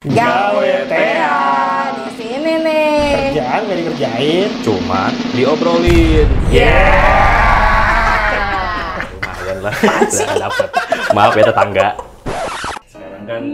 [0.00, 3.36] Gawe TA di sini nih.
[3.36, 4.48] Kerjaan gak dikerjain.
[4.64, 6.24] Cuma diobrolin.
[6.48, 6.72] Yeah.
[9.12, 9.76] Lumayan lah.
[9.76, 10.68] Udah dapet.
[11.12, 11.88] Maaf ya tetangga.
[12.88, 13.44] Sekarang kan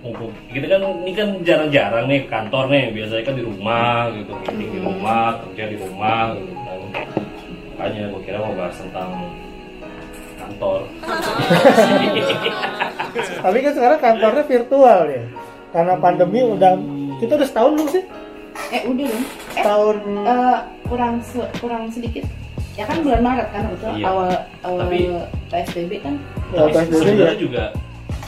[0.00, 4.70] mumpung kita kan ini kan jarang-jarang nih kantor nih biasanya kan di rumah gitu meeting
[4.72, 6.80] di rumah kerja di rumah gitu kan
[7.76, 9.36] makanya gue kira mau bahas tentang
[10.40, 10.80] kantor
[13.44, 15.24] Tapi kan sekarang kantornya virtual ya.
[15.74, 16.78] Karena pandemi udah
[17.18, 18.04] kita udah setahun belum sih?
[18.70, 19.24] Eh udah dong.
[19.50, 22.22] Eh Tahun eh, kurang se- kurang sedikit.
[22.74, 24.04] Ya kan bulan Maret kan betul Iya.
[24.04, 24.30] awal
[24.62, 25.10] awal Tapi-
[25.46, 26.14] PSBB kan.
[26.48, 26.98] ya, Tapi PSBB ya.
[27.04, 27.64] sebenarnya juga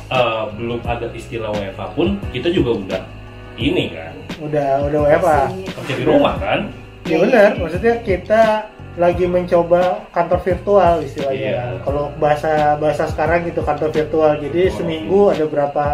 [0.09, 3.03] eh, belum ada istilah WFA pun kita juga udah
[3.57, 5.39] ini kan udah udah WFA.
[5.73, 6.61] kerja di rumah kan
[7.05, 8.43] Ya benar, maksudnya kita
[8.97, 11.39] lagi mencoba kantor virtual istilahnya.
[11.39, 11.63] Iya.
[11.81, 14.35] Kalau bahasa bahasa sekarang gitu kantor virtual.
[14.37, 14.73] Jadi Oh.
[14.73, 15.85] seminggu ada berapa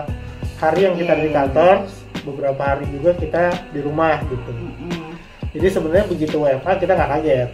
[0.62, 1.34] hari yang kita Iya, di iya.
[1.36, 1.74] kantor,
[2.22, 4.50] beberapa hari juga kita di rumah gitu.
[4.50, 5.10] Mm-mm.
[5.50, 7.48] Jadi sebenarnya begitu WFA kita nggak kaget.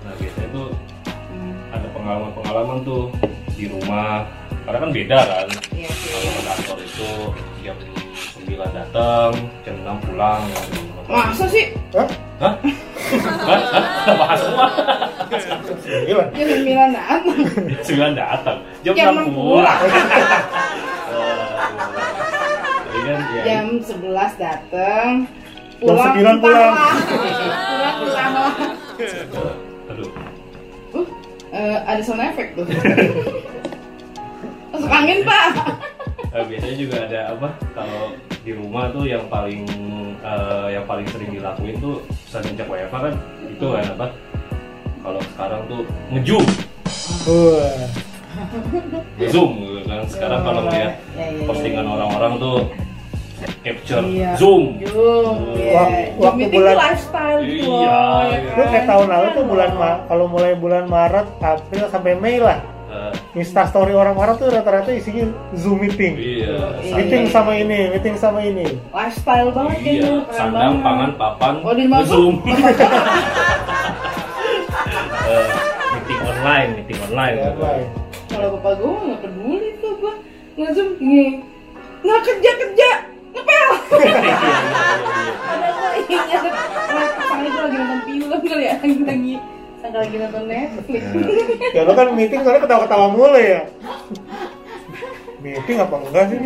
[0.00, 0.68] nah biasanya tuh
[1.30, 1.52] Mm.
[1.70, 3.04] ada pengalaman-pengalaman tuh
[3.52, 4.24] di rumah
[4.62, 6.08] karena kan beda kan Iya sih.
[6.10, 7.08] kalau ke kantor itu
[7.60, 7.76] jam
[8.34, 9.30] 9 datang
[9.62, 10.42] jam 6 pulang
[11.04, 11.68] Masa sih?
[11.92, 12.08] Hah?
[12.40, 12.52] Hah?
[13.44, 13.60] Hah?
[14.08, 14.40] Hah?
[16.04, 16.28] Gimana?
[16.32, 17.22] Jam sembilan datang.
[17.68, 19.80] jam 9 datang jam, Jam 6 enam pulang
[23.04, 25.28] kan ya Jam sebelas datang.
[25.78, 26.72] Jam sembilan entah pulang.
[26.72, 26.94] lah.
[28.00, 28.52] Pulang lah.
[29.92, 30.10] aduh
[30.94, 31.06] Uh,
[31.54, 32.66] eh, ada sound effect tuh.
[34.74, 35.46] Masuk angin pak.
[36.34, 39.62] Eh, biasanya juga ada apa kalau di rumah tuh yang paling
[40.18, 43.14] eh, yang paling sering dilakuin tuh semenjak WFH kan
[43.46, 44.06] itu kan apa
[44.98, 46.46] kalau sekarang tuh ngezoom
[47.30, 47.86] Wah.
[49.30, 49.52] zoom
[49.86, 52.56] kan sekarang kalau melihat Ya, ya, ya, postingan orang-orang tuh
[53.60, 54.30] capture Iya.
[54.34, 55.72] zoom Zoom, iya.
[55.72, 58.38] Wak- Zoom waktu meeting bulan- tuh lifestyle gitu Iya, loh, ya iya.
[58.48, 58.68] Lu kan?
[58.68, 59.70] kayak tahun lalu tuh Kan bulan.
[59.74, 62.58] Ma kalau mulai bulan Maret, April sampai Mei lah.
[62.86, 66.14] Eh, Insta story orang-orang tuh rata-rata isinya Zoom meeting.
[66.14, 66.94] iya Iya.
[66.94, 68.78] Meeting sama ini, meeting sama ini.
[68.88, 70.84] Lifestyle banget iya kayaknya, keren sandang banget.
[70.84, 72.34] pangan papan Oh, di zoom
[75.24, 75.46] Eh,
[75.92, 77.50] meeting online meeting online Ya.
[78.26, 80.12] Kalau bapak gue nggak peduli tuh gue
[80.56, 81.26] nge-zoom gini.
[82.00, 82.88] Nggak kerja-kerja,
[83.44, 83.70] ngepel.
[83.94, 84.56] Iya, iya, iya, iya.
[85.44, 86.42] Ada gue ingat,
[87.14, 89.34] pasangan itu lagi nonton film kali ya, lagi
[89.94, 91.02] lagi nonton Netflix.
[91.70, 93.62] Ya lu kan meeting soalnya ketawa-ketawa mulu ya.
[95.44, 96.38] Meeting apa enggak sih?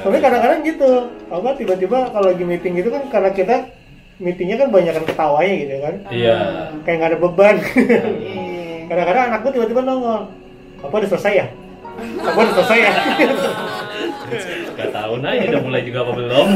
[0.00, 0.90] Tapi kadang-kadang gitu.
[1.30, 3.56] Apa tiba-tiba kalau lagi meeting gitu kan karena kita
[4.20, 5.94] meetingnya kan banyak kan ketawanya gitu kan.
[6.10, 6.36] iya
[6.82, 7.56] Kayak nggak ada beban.
[7.60, 8.02] Iya.
[8.90, 10.22] kadang-kadang anak gue tiba-tiba nongol.
[10.82, 11.46] Apa udah selesai ya?
[12.24, 12.92] Apa udah selesai ya?
[14.76, 16.48] Gak tahu nah ini udah mulai juga apa belum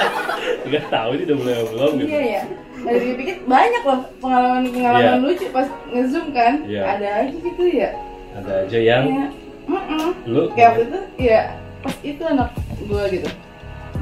[0.72, 2.42] Gak tahu ini udah mulai apa belum gitu Iya ya.
[2.82, 5.22] Dari dipikir banyak loh pengalaman-pengalaman Iya.
[5.22, 6.54] lucu pas nge-zoom kan.
[6.66, 6.82] Iya.
[6.82, 7.90] Ada aja gitu ya.
[8.34, 9.30] Ada aja yang Kayak,
[9.70, 10.08] mm-mm.
[10.26, 11.40] lu Kayak waktu itu, ya
[11.78, 12.48] pas itu anak
[12.82, 13.28] gue gitu.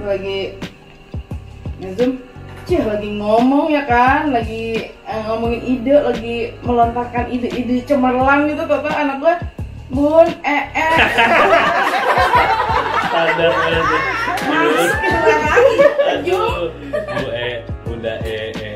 [0.00, 0.38] Gue lagi
[1.84, 2.12] nge-zoom.
[2.68, 8.84] Cih, lagi ngomong ya kan, lagi eh, ngomongin ide, lagi melontarkan ide-ide cemerlang gitu, tau
[8.86, 9.34] anak gue
[9.90, 10.94] Bun, eh, eh,
[13.10, 13.82] standar aja
[14.46, 15.76] mas, gitu lagi,
[16.14, 18.72] Aduh, bu e, bunda e, e.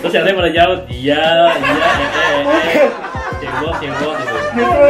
[0.00, 2.84] Terus yang lain pada jawab, iya, iya, e, e, e.
[3.44, 4.36] Cebok, cebok gitu.
[4.56, 4.88] Justru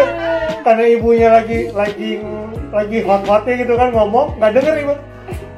[0.63, 2.11] karena ibunya lagi lagi
[2.71, 4.95] lagi hot-hotnya gitu kan ngomong nggak denger ibu.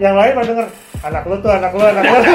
[0.00, 0.66] Yang lain pada denger
[1.04, 2.32] anak lu tuh anak lu anak lu.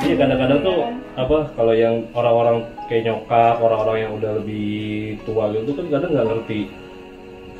[0.00, 0.78] Iya kadang-kadang tuh
[1.12, 6.28] apa kalau yang orang-orang kayak nyokap, orang-orang yang udah lebih tua gitu kan kadang nggak
[6.32, 6.60] ngerti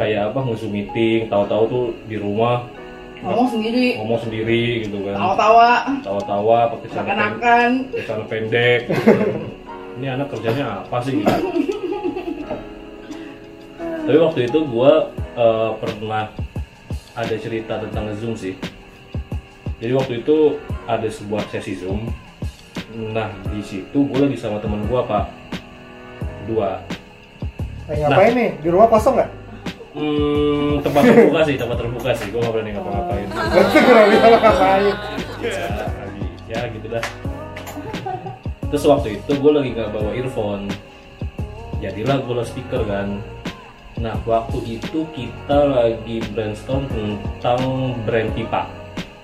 [0.01, 2.65] kayak apa nge-zoom meeting, tahu-tahu tuh di rumah
[3.21, 5.13] ngomong sendiri, ngomong sendiri gitu kan.
[5.21, 7.27] tawa-tawa, Tawa-tawa pakai celana
[8.09, 8.81] celana pendek.
[8.89, 9.13] gitu.
[10.01, 11.29] Ini anak kerjanya apa sih gitu.
[14.09, 16.33] Tapi waktu itu gua eh, pernah
[17.13, 18.57] ada cerita tentang Zoom sih.
[19.85, 20.57] Jadi waktu itu
[20.89, 22.09] ada sebuah sesi Zoom.
[22.97, 25.31] Nah di situ gue lagi sama temen gue pak
[26.51, 26.83] dua.
[27.87, 28.51] Lagi ngapain nih?
[28.59, 29.31] Di rumah kosong nggak?
[29.91, 32.27] Hmm, tempat terbuka sih, tempat terbuka sih.
[32.31, 33.27] Gue gak berani ngapa-ngapain.
[33.27, 34.95] Berarti kurang bisa lo ngapain?
[35.43, 37.05] Ya, lagi, ya gitu dah.
[38.71, 40.71] Terus waktu itu gue lagi nggak bawa earphone.
[41.83, 43.19] Jadilah gue speaker kan.
[43.99, 48.71] Nah waktu itu kita lagi brainstorm tentang brand pipa.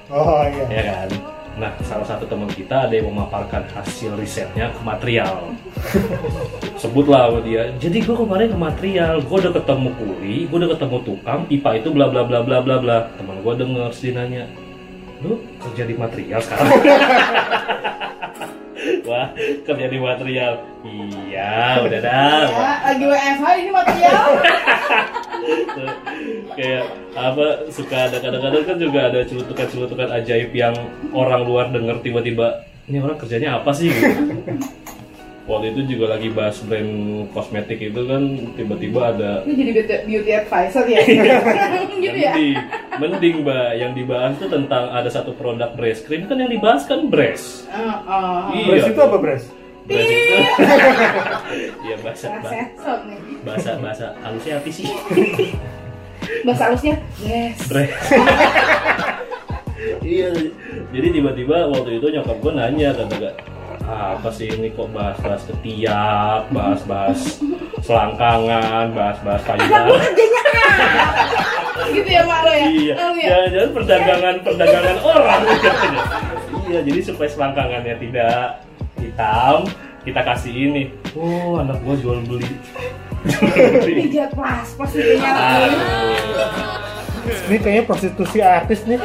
[0.07, 0.65] Oh iya.
[0.71, 5.57] ya kan Nah, salah satu teman kita ada yang memaparkan hasil risetnya ke material.
[6.77, 10.97] sebutlah sama dia jadi gue kemarin ke material gue udah ketemu kuli gue udah ketemu
[11.03, 14.45] tukang pipa itu bla bla bla bla bla bla teman gue denger sih nanya
[15.25, 16.69] lu kerja di material sekarang
[19.09, 19.33] wah
[19.65, 20.53] kerja di material
[20.85, 24.25] iya udah dah Ya, lagi WFH ini material.
[26.57, 26.85] kayak
[27.15, 30.75] apa suka ada kadang-kadang kan juga ada celutukan-celutukan ajaib yang
[31.13, 34.09] orang luar denger tiba-tiba ini orang kerjanya apa sih gitu.
[35.47, 36.91] waktu itu juga lagi bahas brand
[37.31, 38.23] kosmetik itu kan
[38.59, 39.73] tiba-tiba ada Ini jadi
[40.03, 40.99] beauty, advisor ya.
[42.03, 42.33] gitu ya.
[42.35, 42.55] mending
[42.99, 47.07] mending mbak yang dibahas tuh tentang ada satu produk breast cream kan yang dibahas kan
[47.07, 47.79] breast Oh,
[48.11, 48.39] oh.
[48.55, 48.67] Iya.
[48.67, 49.47] Beres itu apa breast
[51.87, 51.97] iya.
[52.03, 53.19] Bahasa sensor nih.
[53.47, 54.87] bahasa bahasa halusnya apa sih?
[56.43, 57.59] Bahasa halusnya yes.
[60.07, 60.31] Iya.
[60.95, 63.37] Jadi tiba-tiba waktu itu nyokap gue nanya kata gak
[63.87, 67.39] apa sih ini kok bahas-bahas ketiak bahas-bahas
[67.87, 69.95] selangkangan bahas-bahas payudara?
[71.95, 72.67] gitu ya mak lo ya.
[72.67, 72.95] iya.
[72.99, 73.29] Tahu ya?
[73.31, 75.43] jangan-jangan perdagangan perdagangan orang.
[76.67, 78.59] Iya jadi supaya selangkangannya tidak
[78.99, 79.69] hitam
[80.03, 80.83] kita kasih ini
[81.19, 82.49] oh anak gua jual beli
[83.83, 85.67] Pijat pas pas nih kayaknya.
[87.51, 89.03] Ini kayaknya prostitusi artis nih.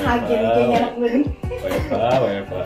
[0.00, 1.26] Agen kayaknya anak gue nih.
[1.52, 2.60] Wepa, wepa.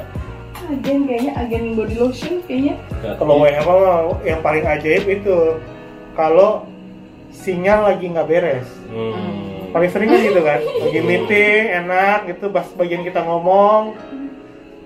[0.70, 2.78] Agen kayaknya agen body lotion kayaknya.
[3.02, 5.58] Kalau WFH mah yang paling ajaib itu
[6.14, 6.70] kalau
[7.34, 8.68] sinyal lagi nggak beres.
[8.86, 9.74] Hmm.
[9.74, 13.98] Paling sering kan gitu kan, lagi meeting enak gitu, pas bagian kita ngomong,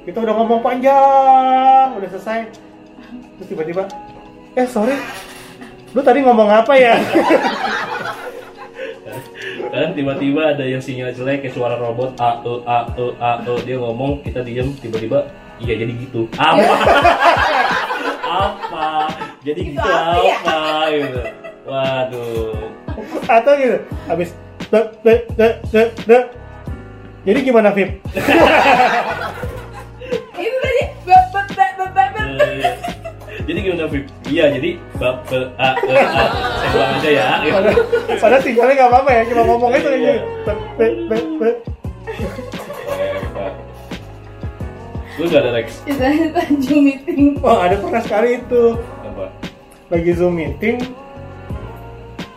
[0.09, 2.49] kita udah ngomong panjang, udah selesai,
[3.37, 3.85] terus tiba-tiba,
[4.57, 4.97] eh sorry,
[5.93, 6.95] lu tadi ngomong apa ya?
[9.71, 13.55] kan tiba-tiba ada yang sinyal jelek kayak suara robot a e a e a e.
[13.63, 15.31] Dia ngomong kita diem tiba-tiba
[15.63, 16.27] iya jadi gitu.
[16.43, 16.75] Apa?
[18.31, 18.87] Apa?
[19.47, 20.37] Jadi Itu gitu apa ya?
[20.43, 20.59] apa?
[20.91, 21.21] Gitu.
[21.71, 22.67] Waduh.
[23.31, 23.79] Atau gitu,
[24.11, 24.35] habis,
[24.75, 26.19] de, de, de, de, de.
[27.31, 28.01] Jadi gimana Vip?
[33.51, 34.07] jadi gimana Vip?
[34.31, 36.25] Iya jadi bab be, a e a
[36.55, 37.51] saya ulang aja ya gitu.
[37.51, 37.77] Padahal,
[38.23, 39.99] padahal sinyalnya nggak apa-apa ya, cuma ngomong itu Iya.
[39.99, 40.53] gitu.
[40.79, 41.49] Be, be, be,
[45.21, 47.37] lu gak ada Rex Kita kita Zoom meeting.
[47.45, 48.65] Oh ada pernah sekali itu,
[49.05, 49.29] apa
[49.91, 50.81] lagi zoom meeting,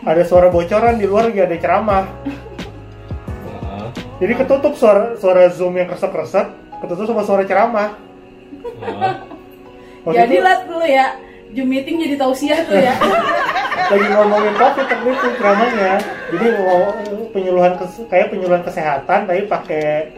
[0.02, 2.04] ada suara bocoran di luar lagi ada ceramah.
[2.26, 3.86] Heeh.
[4.20, 6.50] Jadi ketutup suara suara zoom yang kresek-kresek,
[6.82, 7.94] ketutup sama suara ceramah.
[8.84, 9.33] Heeh.
[10.04, 11.06] Waktu Jadi itu lah dulu ya.
[11.54, 12.94] Zoom meeting jadi tausiah tuh ya.
[13.94, 15.92] lagi ngomongin covid waktu itu ceramahnya.
[16.34, 17.72] Jadi ngomong- penyuluhan
[18.10, 20.14] kayak penyuluhan kesehatan tapi pakai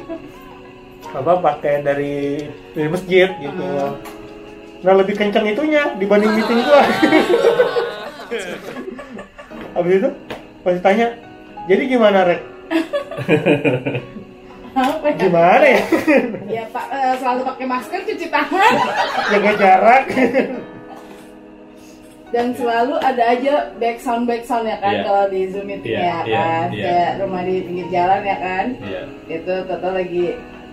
[1.16, 2.44] apa pakai dari
[2.76, 3.66] dari masjid gitu.
[4.84, 6.82] Nah lebih kencang itunya dibanding meeting gua.
[9.76, 10.10] Habis itu
[10.64, 11.06] pasti tanya,
[11.68, 12.40] jadi gimana Rek?
[14.76, 15.17] Apa ya?
[15.17, 15.82] Gimana ya?
[16.46, 18.73] Ya Pak eh, selalu pakai masker, cuci tangan
[19.31, 20.05] Jaga jarak.
[22.26, 25.02] dan selalu ada aja back sound back sound ya kan Iya.
[25.02, 26.84] kalau di Zoom meeting Iya, ya iya, kan iya.
[26.84, 28.67] kayak rumah di pinggir jalan ya kan.
[28.78, 29.00] iya
[29.31, 30.26] Itu Toto lagi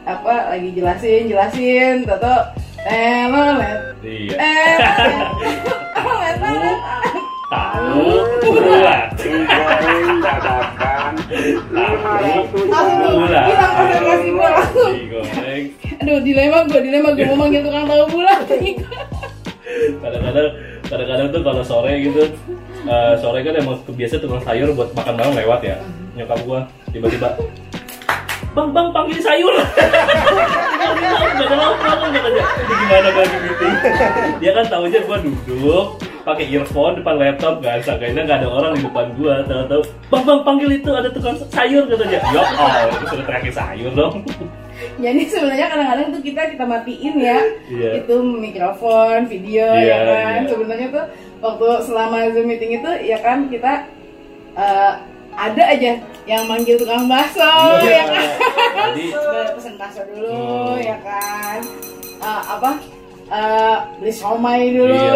[0.04, 2.36] apa lagi jelasin jelasin Toto
[2.84, 4.76] eh lelet iya eh
[7.54, 8.08] tahu
[8.42, 9.14] bulat
[11.32, 14.92] langsung hilang konsentrasi gue langsung
[16.04, 18.40] aduh dilema gue dilema gue mau manggil tukang tahu bulat
[20.04, 20.50] kadang-kadang
[20.88, 22.24] kadang-kadang tuh kalau sore gitu
[22.86, 25.78] eh, sore kan emang kebiasa tukang sayur buat makan malam lewat ya.
[26.14, 26.60] Nyokap gua
[26.94, 27.34] tiba-tiba
[28.54, 29.54] bang bang panggil sayur.
[31.34, 33.76] Gak ada makan katanya ini gimana bagi meeting?
[34.38, 35.88] Dia kan tahu aja gua duduk
[36.24, 40.40] pakai earphone depan laptop kan sangkanya nggak ada orang di depan gua tahu-tahu bang bang
[40.42, 44.14] panggil itu ada tukang sayur katanya ya oh itu sudah teriakin sayur dong
[44.98, 47.90] jadi sebenarnya kadang-kadang tuh kita kita matiin ya Iya.
[48.00, 50.50] itu mikrofon video Iya, ya kan iya.
[50.50, 51.06] sebenarnya tuh
[51.40, 53.86] waktu selama zoom meeting itu ya kan kita
[54.56, 54.94] eh,
[55.34, 55.92] ada aja
[56.24, 57.52] yang manggil tukang bakso
[57.84, 57.92] Iya.
[57.92, 58.28] ya kan
[58.96, 59.04] jadi
[59.82, 60.80] bakso dulu Hmm.
[60.80, 61.60] ya kan
[62.24, 62.80] Eh, apa
[63.26, 65.16] eh, beli somai dulu Iya.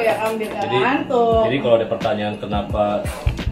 [0.00, 1.42] ya kan biar jadi ngantuk.
[1.46, 2.84] jadi kalau ada pertanyaan kenapa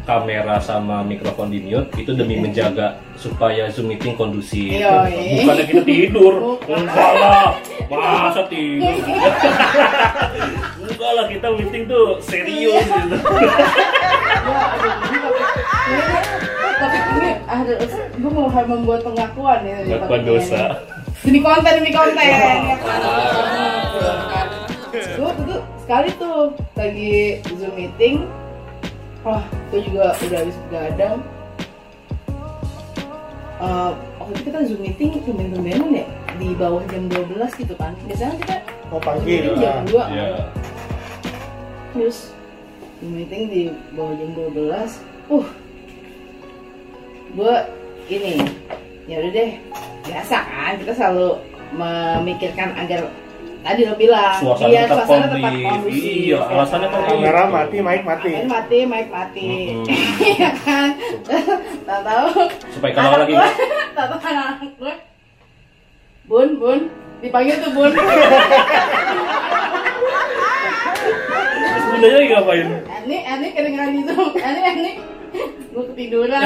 [0.02, 4.72] kamera sama mikrofon di mute itu demi menjaga supaya zoom meeting kondusif.
[4.72, 5.44] Iya, iya.
[5.44, 6.34] bukannya kita tidur.
[6.64, 7.48] Enggak lah.
[7.88, 8.88] Masa tidur?
[10.80, 12.88] Enggak lah kita meeting tuh serius.
[15.08, 15.28] Gitu
[16.78, 20.62] aduh, ini harus gue mau membuat pengakuan ya Pengakuan dosa.
[21.20, 22.22] demi konten demi konten.
[22.22, 23.00] Ya kan
[24.88, 26.38] Tuh gue sekali tuh
[26.74, 27.14] lagi
[27.50, 28.24] zoom meeting
[29.20, 31.18] wah gue juga udah habis begadang
[33.58, 33.90] Eh,
[34.22, 36.06] waktu itu kita zoom meeting tumben-tumbenan ya
[36.38, 37.26] di bawah jam 12
[37.58, 38.56] gitu kan biasanya kita
[38.88, 39.26] Oh pagi.
[39.26, 40.06] meeting jam ah.
[40.06, 40.26] 2 Iya.
[41.90, 42.30] terus
[42.96, 43.62] zoom meeting di
[43.92, 45.02] bawah jam 12
[45.34, 45.46] uh
[47.28, 47.54] gue
[48.08, 48.46] ini
[49.04, 49.50] ya udah deh
[50.06, 51.30] biasa kan kita selalu
[51.70, 53.10] memikirkan agar
[53.68, 57.52] tadi lo bilang Suasana biar tetap suasana tetap kondusif Iya, ya alasannya kan Kamera Gitu.
[57.52, 58.30] mati, mic mati.
[58.32, 59.84] Kamera mati, mic mati, Mm-mm.
[60.40, 60.88] ya kan?
[61.84, 62.28] Tak tahu.
[62.72, 63.34] Supaya kalau lagi
[63.92, 64.94] tak tahu anak gue.
[66.25, 66.78] Bun, bun,
[67.20, 67.92] dipanggil tuh bun.
[71.88, 72.68] bundanya lagi ngapain?
[72.87, 74.90] Ani, Ani kedengeran itu, Ani, Ani,
[75.68, 76.42] gue ketiduran.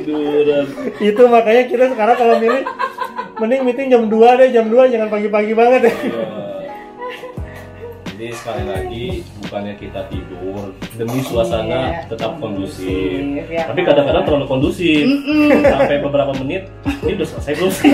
[0.00, 0.64] Ketiduran.
[0.98, 2.62] Itu makanya kita sekarang kalau milih
[3.40, 5.96] mending meeting jam 2 deh, jam 2 jangan pagi-pagi banget deh.
[5.96, 6.24] Iya.
[8.20, 9.04] Jadi sekali lagi
[9.40, 12.84] bukannya kita tidur demi suasana Iya, tetap kondusif.
[12.84, 15.04] kondusif, ya Tapi kadang-kadang terlalu kondusif.
[15.64, 16.68] Sampai beberapa menit
[17.00, 17.92] ini udah selesai belum sih?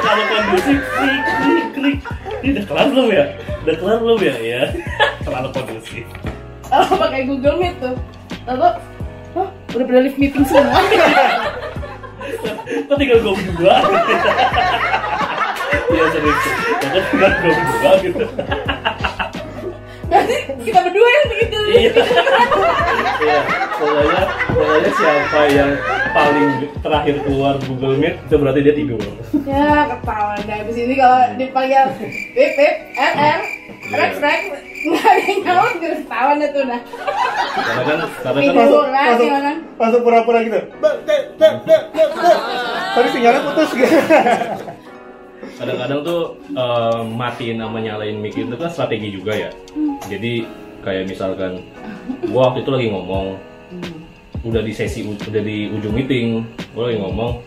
[0.00, 1.98] terlalu kondusif, klik klik klik.
[2.40, 3.24] Ini udah kelar belum ya?
[3.60, 4.34] Udah kelar belum ya?
[4.40, 4.62] Ya.
[5.28, 6.04] terlalu kondusif.
[6.66, 7.94] Kalau pakai Google Meet tuh,
[8.48, 8.74] lalu, Hah,
[9.74, 10.80] udah pada live meeting semua.
[12.86, 13.76] Kok tinggal gue berdua?
[15.86, 16.40] Iya serius.
[16.82, 18.24] Kok tinggal gue berdua gitu.
[20.06, 21.56] Berarti kita berdua yang begitu.
[21.66, 21.90] Iya.
[23.16, 23.38] Iya.
[23.76, 24.22] Pokoknya,
[24.54, 25.70] pokoknya siapa yang
[26.14, 26.48] paling
[26.80, 29.02] terakhir keluar Google Meet itu berarti dia tidur.
[29.44, 31.84] Ya ketahuan deh abis ini kalau dipanggil
[32.32, 33.40] pip pip RR
[33.92, 34.40] Rex Rex
[34.92, 38.56] nggak ada yang nyaut udah ketahuan deh tuh Karena kan, karena kan Tidur.
[38.56, 39.28] Masuk, Tiduran, masuk,
[39.80, 40.60] masuk pura-pura gitu.
[42.96, 43.96] Tapi sinyalnya putus gitu.
[45.56, 46.20] kadang-kadang tuh
[46.52, 49.50] eh, matiin sama nyalain mic itu kan strategi juga ya.
[50.08, 50.44] Jadi
[50.84, 51.64] kayak misalkan
[52.28, 53.26] gua waktu itu lagi ngomong
[54.46, 56.44] udah di sesi udah di ujung meeting
[56.76, 57.40] gua lagi ngomong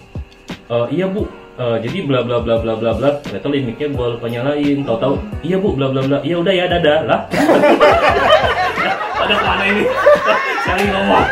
[0.68, 1.24] "Eh, iya bu
[1.60, 5.60] eh, jadi bla bla bla bla bla bla ternyata limitnya gua lupa nyalain tahu-tahu iya
[5.60, 6.18] bu bla bla bla.
[6.24, 7.00] Iya udah ya dadah.
[7.04, 7.20] Lah.
[9.20, 9.84] Pada ke mana ini.
[10.64, 11.26] Saling ngomong.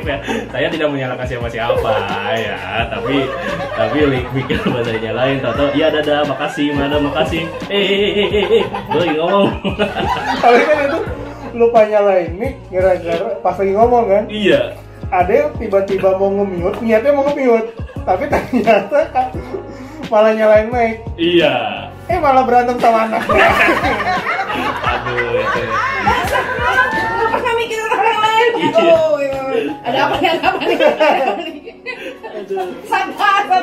[0.00, 0.16] Ya.
[0.52, 1.94] saya tidak menyalahkan siapa siapa
[2.36, 2.56] ya.
[2.92, 3.16] Tapi
[3.78, 3.98] tapi
[4.36, 6.28] mikir bahasa nyalain tahu-tahu iya dadah.
[6.28, 7.48] Makasih mana makasih.
[7.72, 8.64] Eh eh eh eh eh, eh.
[8.92, 9.48] Lagi ngomong.
[10.44, 10.98] Tapi kan itu
[11.50, 14.24] lupa nyalain mic gara-gara pas lagi ngomong kan.
[14.30, 14.70] iya
[15.10, 17.68] Ada yang tiba-tiba mau nge-mute, niatnya mau nge-mute.
[18.00, 19.28] Tapi ternyata kan
[20.06, 21.02] malah nyalain mic.
[21.14, 23.46] iya Eh malah berantem sama anaknya.
[24.90, 25.62] aduh itu
[26.90, 28.70] Nggak pernah mikir orang lain Iya.
[28.82, 29.38] Oh iya.
[29.80, 30.78] ada apa nih ada apa nih
[32.84, 33.62] Sabar sabar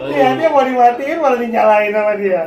[0.00, 2.42] Niatnya mau dimatiin malah dinyalain sama dia.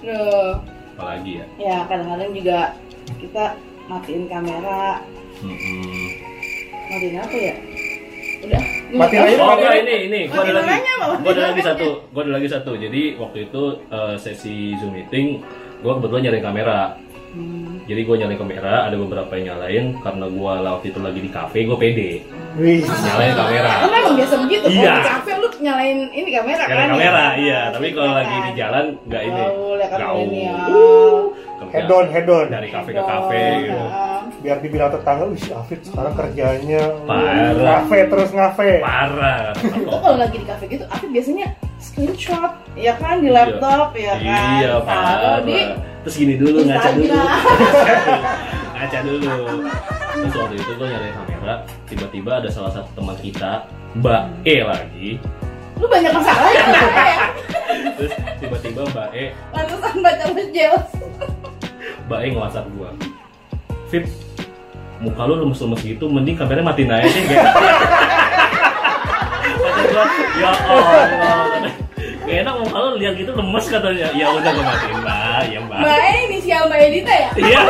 [0.00, 0.52] Duh.
[0.96, 2.58] apalagi ya Ya kadang-kadang juga
[3.16, 3.44] kita
[3.86, 5.04] matiin kamera
[5.40, 6.06] Mm-mm.
[6.90, 7.54] Matiin apa ya?
[8.40, 9.80] Udah Matiin aja, Oh enggak aja.
[9.80, 10.80] ini ini gua ada lagi.
[11.20, 11.88] Gua ada lagi satu.
[12.10, 12.72] Gua ada lagi satu.
[12.74, 15.40] Jadi waktu itu eh, sesi Zoom meeting
[15.80, 16.80] gua kebetulan nyalain kamera.
[17.30, 17.78] Hmm.
[17.86, 21.58] Jadi gua nyalain kamera, ada beberapa yang nyalain karena gua waktu itu lagi di cafe,
[21.62, 22.26] gua pede.
[22.58, 22.82] Wih.
[22.82, 23.70] Nyalain kamera.
[23.78, 24.94] Lu memang biasa begitu Iya.
[24.94, 27.30] Di kafe lu nyalain ini kamera Nyalain kan kamera, ya?
[27.38, 27.60] iya.
[27.70, 29.42] Tapi kalau lagi di jalan nggak ini.
[29.46, 30.18] Gaul ya kan Gaul.
[30.26, 30.66] milenial.
[31.60, 32.46] Kerja Head on, head on.
[32.48, 33.84] Dari kafe ke kafe gitu.
[34.40, 37.52] Biar dibilang tetangga, wih si Afid sekarang kerjanya Parah.
[37.52, 38.80] ngafe terus ngafe.
[38.80, 39.52] Parah.
[39.52, 44.64] Itu kalau lagi di kafe gitu, aku biasanya screenshot, ya kan di laptop, ya kan.
[44.64, 45.44] Iya, parah.
[45.44, 47.12] di Terus gini dulu ngaca dulu.
[48.80, 49.36] Ngaca dulu.
[50.10, 51.54] Terus waktu itu gue nyalain kamera,
[51.84, 53.68] tiba-tiba ada salah satu teman kita,
[54.00, 55.08] Mbak E lagi.
[55.76, 56.64] Lu banyak masalah ya,
[56.96, 57.18] ya?
[58.00, 60.88] Terus tiba-tiba Mbak E, Lantasan baca lu jelas.
[62.08, 62.90] Mbak E nge-whatsapp gua.
[63.92, 64.08] Fit,
[65.00, 67.24] muka lu lemes-lemes gitu, mending kameranya matiin aja deh.
[67.24, 67.44] Gak
[69.60, 70.04] Kata gua,
[70.36, 71.04] ya Allah.
[72.20, 74.08] Gak enak muka lu lihat gitu lemes katanya.
[74.12, 75.78] Ya udah gua matiin mbak, ya mbak.
[75.80, 77.28] Mbak E inisial Mbak Edita ya?
[77.34, 77.60] Iya.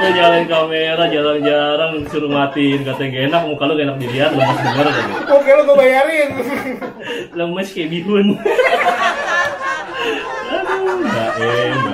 [0.00, 4.58] Gue nyalain kamera jarang-jarang disuruh matiin katanya gak enak muka lu gak enak dilihat lemes
[4.58, 6.30] bener tadi Oke lo gue bayarin.
[7.36, 8.26] lemes kayak bihun
[10.50, 11.89] aduh mbak E mbak